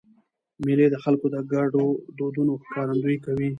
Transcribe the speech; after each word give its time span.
مېلې 0.65 0.87
د 0.91 0.95
خلکو 1.03 1.27
د 1.35 1.37
ګډو 1.53 1.85
دودونو 2.17 2.53
ښکارندویي 2.63 3.19
کوي. 3.25 3.49